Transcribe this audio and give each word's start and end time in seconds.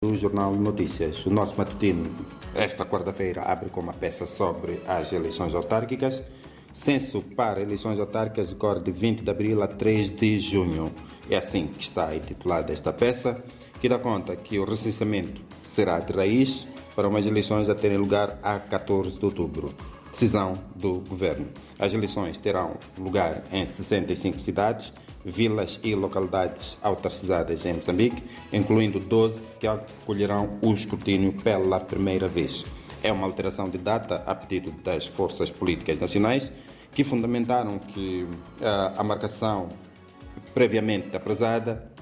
do 0.00 0.14
Jornal 0.14 0.54
Notícias. 0.54 1.26
O 1.26 1.30
nosso 1.30 1.58
matutino, 1.58 2.08
esta 2.54 2.86
quarta-feira, 2.86 3.42
abre 3.42 3.68
com 3.68 3.80
uma 3.80 3.92
peça 3.92 4.28
sobre 4.28 4.80
as 4.86 5.12
eleições 5.12 5.56
autárquicas. 5.56 6.22
Censo 6.72 7.20
para 7.20 7.60
eleições 7.60 7.98
autárquicas 7.98 8.50
decorre 8.50 8.78
de 8.78 8.92
20 8.92 9.22
de 9.22 9.30
abril 9.30 9.60
a 9.60 9.66
3 9.66 10.10
de 10.10 10.38
junho. 10.38 10.92
É 11.28 11.38
assim 11.38 11.66
que 11.66 11.82
está 11.82 12.14
intitulada 12.14 12.72
esta 12.72 12.92
peça, 12.92 13.42
que 13.80 13.88
dá 13.88 13.98
conta 13.98 14.36
que 14.36 14.56
o 14.60 14.64
recenseamento 14.64 15.40
será 15.64 15.98
de 15.98 16.12
raiz 16.12 16.64
para 16.94 17.08
umas 17.08 17.26
eleições 17.26 17.68
a 17.68 17.74
terem 17.74 17.98
lugar 17.98 18.38
a 18.40 18.56
14 18.60 19.18
de 19.18 19.24
outubro. 19.24 19.68
Decisão 20.18 20.58
do 20.74 20.94
governo. 21.08 21.46
As 21.78 21.94
eleições 21.94 22.36
terão 22.38 22.76
lugar 22.98 23.44
em 23.52 23.64
65 23.64 24.40
cidades 24.40 24.92
vilas 25.24 25.78
e 25.84 25.94
localidades 25.94 26.76
autarcizadas 26.82 27.64
em 27.64 27.74
Moçambique, 27.74 28.24
incluindo 28.52 28.98
12 28.98 29.52
que 29.60 29.68
acolherão 29.68 30.58
o 30.60 30.74
escrutínio 30.74 31.32
pela 31.34 31.78
primeira 31.78 32.26
vez. 32.26 32.66
É 33.00 33.12
uma 33.12 33.28
alteração 33.28 33.70
de 33.70 33.78
data 33.78 34.24
a 34.26 34.34
pedido 34.34 34.72
das 34.82 35.06
forças 35.06 35.52
políticas 35.52 36.00
nacionais 36.00 36.50
que 36.90 37.04
fundamentaram 37.04 37.78
que 37.78 38.26
uh, 38.60 38.98
a 38.98 39.04
marcação 39.04 39.68
previamente 40.52 41.14
apresada, 41.14 41.92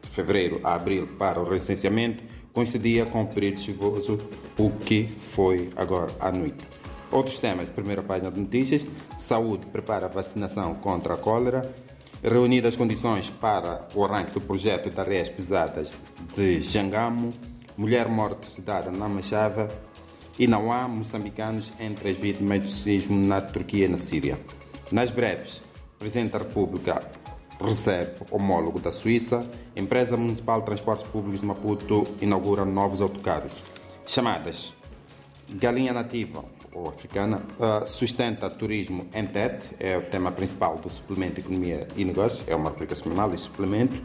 de 0.00 0.10
fevereiro 0.10 0.60
a 0.62 0.76
abril, 0.76 1.08
para 1.18 1.40
o 1.40 1.50
recenseamento, 1.50 2.22
coincidia 2.52 3.04
com 3.04 3.22
o 3.22 3.26
período 3.26 3.58
chuvoso, 3.58 4.16
o 4.56 4.70
que 4.70 5.08
foi 5.08 5.70
agora 5.74 6.12
à 6.20 6.30
noite. 6.30 6.64
Outros 7.14 7.38
temas, 7.38 7.68
primeira 7.68 8.02
página 8.02 8.28
de 8.28 8.40
notícias: 8.40 8.84
Saúde 9.16 9.66
prepara 9.66 10.08
vacinação 10.08 10.74
contra 10.74 11.14
a 11.14 11.16
cólera. 11.16 11.72
Reunidas 12.20 12.72
as 12.72 12.76
condições 12.76 13.30
para 13.30 13.86
o 13.94 14.04
arranque 14.04 14.32
do 14.32 14.40
projeto 14.40 14.90
de 14.90 15.00
areias 15.00 15.28
pesadas 15.28 15.92
de 16.34 16.60
Jangamo, 16.60 17.32
mulher 17.76 18.08
morte 18.08 18.50
cidade 18.50 18.90
na 18.90 19.08
Machava. 19.08 19.68
E 20.36 20.48
não 20.48 20.72
há 20.72 20.88
moçambicanos 20.88 21.72
entre 21.78 22.10
as 22.10 22.16
vítimas 22.16 22.62
do 22.62 22.68
sismo 22.68 23.16
na 23.16 23.40
Turquia 23.40 23.84
e 23.84 23.88
na 23.88 23.98
Síria. 23.98 24.36
Nas 24.90 25.12
breves, 25.12 25.62
Presidente 25.96 26.32
da 26.32 26.38
República 26.38 27.00
recebe 27.60 28.16
homólogo 28.32 28.80
da 28.80 28.90
Suíça, 28.90 29.48
Empresa 29.76 30.16
Municipal 30.16 30.58
de 30.58 30.66
Transportes 30.66 31.06
Públicos 31.06 31.40
de 31.40 31.46
Maputo 31.46 32.04
inaugura 32.20 32.64
novos 32.64 33.00
autocarros. 33.00 33.52
Chamadas. 34.04 34.74
Galinha 35.48 35.92
nativa 35.92 36.42
ou 36.74 36.88
africana 36.88 37.42
uh, 37.58 37.88
sustenta 37.88 38.50
turismo 38.50 39.06
em 39.14 39.24
TET, 39.26 39.64
é 39.78 39.96
o 39.96 40.02
tema 40.02 40.32
principal 40.32 40.76
do 40.76 40.90
suplemento 40.90 41.40
Economia 41.40 41.86
e 41.96 42.04
Negócios, 42.04 42.46
é 42.48 42.54
uma 42.54 42.70
rubrica 42.70 42.96
semanal 42.96 43.32
e 43.32 43.38
suplemento. 43.38 44.00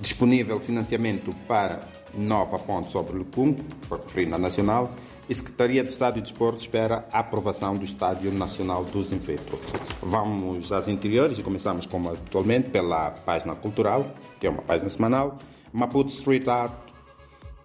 Disponível 0.00 0.58
financiamento 0.60 1.34
para 1.46 1.80
nova 2.14 2.58
ponte 2.58 2.90
sobre 2.90 3.14
o 3.14 3.18
Lucum, 3.18 3.54
para 3.88 3.98
referir 4.02 4.26
na 4.26 4.38
Nacional. 4.38 4.92
E 5.28 5.34
Secretaria 5.34 5.82
de 5.84 5.90
Estado 5.90 6.18
e 6.18 6.22
Desporto 6.22 6.60
espera 6.60 7.06
a 7.12 7.20
aprovação 7.20 7.76
do 7.76 7.84
Estádio 7.84 8.32
Nacional 8.32 8.84
dos 8.84 9.12
Infetos. 9.12 9.60
Vamos 10.00 10.72
às 10.72 10.88
interiores 10.88 11.38
e 11.38 11.42
começamos, 11.42 11.86
como 11.86 12.10
atualmente, 12.10 12.70
pela 12.70 13.10
página 13.10 13.54
cultural, 13.54 14.04
que 14.40 14.46
é 14.46 14.50
uma 14.50 14.62
página 14.62 14.90
semanal. 14.90 15.38
Maputo 15.72 16.10
Street 16.10 16.46
Art 16.48 16.72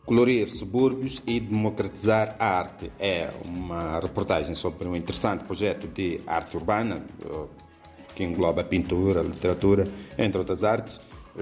Colorir 0.07 0.49
subúrbios 0.49 1.21
e 1.27 1.37
democratizar 1.37 2.37
a 2.39 2.59
arte 2.59 2.89
é 2.97 3.27
uma 3.43 3.99
reportagem 3.99 4.55
sobre 4.55 4.87
um 4.87 4.95
interessante 4.95 5.43
projeto 5.43 5.85
de 5.85 6.21
arte 6.25 6.55
urbana 6.55 7.03
eh, 7.25 7.45
que 8.15 8.23
engloba 8.23 8.63
pintura, 8.63 9.21
literatura, 9.21 9.85
entre 10.17 10.37
outras 10.37 10.63
artes, 10.63 11.01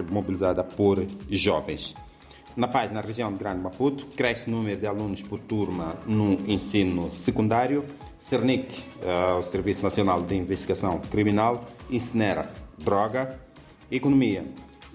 mobilizada 0.10 0.64
por 0.64 1.06
jovens. 1.30 1.94
Na 2.58 2.68
página 2.68 3.02
região 3.02 3.32
de 3.32 3.38
Grande 3.38 3.62
Maputo, 3.62 4.08
cresce 4.18 4.50
o 4.50 4.52
número 4.52 4.82
de 4.82 4.88
alunos 4.88 5.22
por 5.22 5.40
turma 5.40 5.96
no 6.08 6.32
ensino 6.50 7.12
secundário. 7.12 7.86
Cernic, 8.18 8.84
eh, 9.04 9.34
o 9.38 9.44
Serviço 9.44 9.84
Nacional 9.84 10.24
de 10.24 10.34
Investigação 10.34 10.98
Criminal, 11.12 11.64
incinera 11.92 12.52
droga. 12.80 13.40
Economia, 13.92 14.44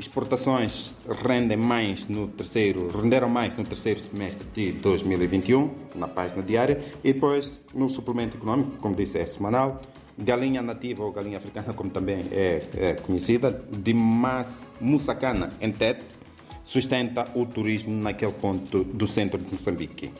Exportações 0.00 0.94
rendem 1.22 1.58
mais 1.58 2.08
no 2.08 2.26
terceiro, 2.26 2.88
renderam 2.88 3.28
mais 3.28 3.54
no 3.54 3.62
terceiro 3.62 4.00
semestre 4.00 4.46
de 4.54 4.72
2021, 4.72 5.74
na 5.94 6.08
página 6.08 6.42
diária, 6.42 6.82
e 7.04 7.12
depois 7.12 7.60
no 7.74 7.86
suplemento 7.86 8.38
econômico, 8.38 8.78
como 8.78 8.96
disse, 8.96 9.18
é 9.18 9.26
semanal, 9.26 9.82
galinha 10.16 10.62
nativa 10.62 11.04
ou 11.04 11.12
galinha 11.12 11.36
africana, 11.36 11.74
como 11.74 11.90
também 11.90 12.24
é, 12.32 12.62
é 12.78 12.94
conhecida, 12.94 13.50
de 13.50 13.92
Mas 13.92 14.66
Mussacana, 14.80 15.50
em 15.60 15.70
Tete, 15.70 16.00
sustenta 16.64 17.26
o 17.34 17.44
turismo 17.44 17.94
naquele 17.94 18.32
ponto 18.32 18.82
do 18.82 19.06
centro 19.06 19.36
de 19.36 19.52
Moçambique. 19.52 20.10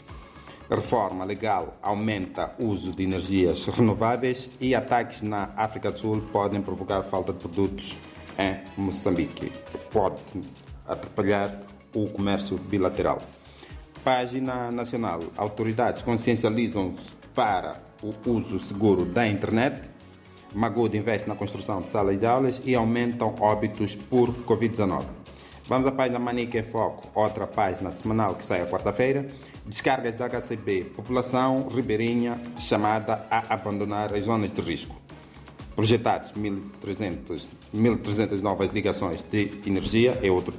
Reforma 0.68 1.24
legal 1.24 1.78
aumenta 1.80 2.54
o 2.60 2.66
uso 2.66 2.92
de 2.92 3.02
energias 3.02 3.64
renováveis 3.64 4.50
e 4.60 4.74
ataques 4.74 5.22
na 5.22 5.48
África 5.56 5.90
do 5.90 5.98
Sul 5.98 6.22
podem 6.30 6.60
provocar 6.60 7.02
falta 7.02 7.32
de 7.32 7.38
produtos 7.38 7.96
em 8.40 8.60
Moçambique. 8.76 9.52
Pode 9.92 10.22
atrapalhar 10.88 11.62
o 11.94 12.08
comércio 12.08 12.56
bilateral. 12.56 13.20
Página 14.02 14.70
Nacional. 14.70 15.20
Autoridades 15.36 16.00
consciencializam-se 16.00 17.12
para 17.34 17.82
o 18.02 18.30
uso 18.30 18.58
seguro 18.58 19.04
da 19.04 19.26
internet. 19.26 19.82
Magoud 20.54 20.96
investe 20.96 21.28
na 21.28 21.36
construção 21.36 21.82
de 21.82 21.90
salas 21.90 22.18
de 22.18 22.26
aulas 22.26 22.60
e 22.64 22.74
aumentam 22.74 23.34
óbitos 23.38 23.94
por 23.94 24.30
Covid-19. 24.44 25.04
Vamos 25.66 25.86
à 25.86 25.92
página 25.92 26.18
Manica 26.18 26.58
em 26.58 26.64
Foco, 26.64 27.08
outra 27.14 27.46
página 27.46 27.92
semanal 27.92 28.34
que 28.34 28.44
sai 28.44 28.60
à 28.60 28.66
quarta-feira. 28.66 29.28
Descargas 29.64 30.14
da 30.14 30.28
HCB. 30.28 30.86
População 30.96 31.68
ribeirinha 31.68 32.40
chamada 32.58 33.24
a 33.30 33.54
abandonar 33.54 34.12
as 34.12 34.24
zonas 34.24 34.50
de 34.50 34.60
risco 34.60 34.99
projetados 35.74 36.32
1.300, 36.32 37.46
1.300 37.74 38.40
novas 38.40 38.70
ligações 38.72 39.24
de 39.30 39.60
energia, 39.66 40.18
é 40.22 40.30
outro 40.30 40.54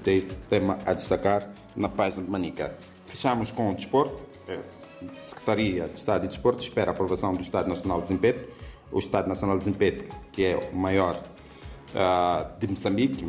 tema 0.49 0.77
a 0.85 0.93
destacar 0.93 1.49
na 1.75 1.89
página 1.89 2.23
de 2.23 2.29
Manica. 2.31 2.77
Fechamos 3.05 3.51
com 3.51 3.71
o 3.71 3.75
desporto. 3.75 4.23
A 4.47 5.21
Secretaria 5.21 5.87
de 5.87 5.97
Estado 5.97 6.25
e 6.25 6.27
Desporto 6.27 6.61
espera 6.63 6.91
a 6.91 6.93
aprovação 6.93 7.33
do 7.33 7.41
Estado 7.41 7.67
Nacional 7.67 7.97
de 8.01 8.07
Desempenho. 8.07 8.47
O 8.91 8.99
Estado 8.99 9.27
Nacional 9.27 9.57
de 9.57 9.65
Desempenho, 9.65 10.03
que 10.31 10.43
é 10.43 10.59
o 10.71 10.75
maior 10.75 11.15
uh, 11.15 12.59
de 12.59 12.67
Moçambique, 12.67 13.23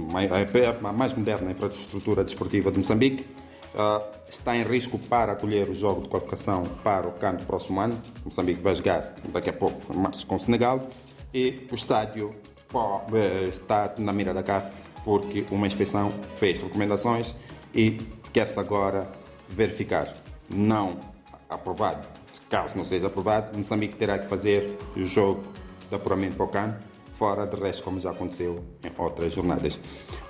a 0.84 0.93
mais 0.93 1.14
moderna 1.14 1.50
infraestrutura 1.50 2.25
desportiva 2.25 2.72
de 2.72 2.78
Moçambique, 2.78 3.26
uh, 3.75 4.03
está 4.28 4.56
em 4.56 4.64
risco 4.64 4.99
para 4.99 5.32
acolher 5.32 5.69
o 5.69 5.75
jogo 5.75 6.00
de 6.03 6.09
qualificação 6.09 6.62
para 6.82 7.06
o 7.06 7.12
canto 7.12 7.44
próximo 7.44 7.81
ano. 7.81 7.97
Moçambique 8.25 8.60
vai 8.60 8.75
jogar 8.75 9.14
daqui 9.32 9.50
a 9.50 9.53
pouco, 9.53 9.93
em 9.93 9.97
março, 9.97 10.26
com 10.26 10.37
o 10.37 10.41
Senegal 10.41 10.88
e 11.32 11.66
o 11.70 11.75
estádio 11.75 12.31
eh, 13.12 13.48
está 13.48 13.93
na 13.98 14.12
mira 14.12 14.32
da 14.32 14.43
CAF 14.43 14.70
porque 15.04 15.44
uma 15.50 15.66
inspeção 15.66 16.12
fez 16.37 16.62
recomendações 16.62 17.34
e 17.75 17.98
quer-se 18.32 18.59
agora 18.59 19.10
verificar. 19.48 20.12
Não 20.48 20.98
aprovado. 21.48 22.06
Caso 22.48 22.76
não 22.76 22.84
seja 22.84 23.06
aprovado, 23.06 23.56
Moçambique 23.56 23.97
terá 23.97 24.19
que 24.19 24.26
fazer 24.26 24.76
o 24.97 25.06
jogo 25.06 25.43
de 25.88 25.97
apuramento 25.97 26.37
para 26.37 26.44
o 26.44 26.48
CAN, 26.48 26.76
fora 27.19 27.47
de 27.47 27.56
resto, 27.56 27.82
como 27.82 27.99
já 27.99 28.10
aconteceu 28.10 28.62
em 28.84 28.91
outras 29.03 29.32
jornadas. 29.32 29.78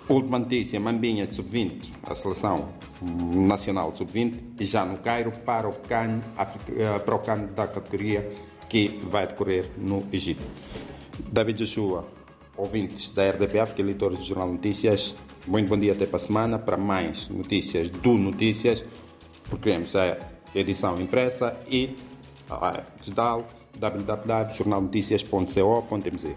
Última 0.09 0.39
notícia: 0.39 0.79
Mambinha 0.79 1.27
de 1.27 1.35
Sub-20, 1.35 1.91
a 2.05 2.15
seleção 2.15 2.69
nacional 3.01 3.93
de 3.93 3.99
Sub-20, 3.99 4.41
já 4.61 4.85
no 4.85 4.99
Cairo 4.99 5.33
para 5.45 5.69
o 5.69 5.73
CAN, 5.73 6.21
eh, 6.39 6.99
para 6.99 7.15
o 7.15 7.19
CAN 7.19 7.47
da 7.55 7.67
categoria 7.67 8.31
que 8.69 9.01
vai 9.05 9.27
decorrer 9.27 9.71
no 9.77 10.03
Egito. 10.13 10.43
David 11.31 11.59
Joshua, 11.59 12.07
ouvintes 12.57 13.09
da 13.09 13.29
RDPF, 13.31 13.75
que 13.75 13.83
é 13.83 13.85
leitores 13.85 14.19
do 14.19 14.25
Jornal 14.25 14.53
Notícias, 14.53 15.15
muito 15.47 15.69
bom 15.69 15.79
dia 15.79 15.93
até 15.93 16.07
para 16.07 16.17
a 16.17 16.21
semana 16.21 16.59
para 16.59 16.77
mais 16.77 17.29
notícias 17.29 17.89
do 17.91 18.15
Notícias, 18.15 18.83
porque 19.45 19.71
queremos 19.71 19.95
a 19.97 20.19
edição 20.55 21.01
impressa 21.01 21.57
e 21.69 21.97
digital 23.01 23.47
www.jornalnoticias.co.mz. 23.79 26.25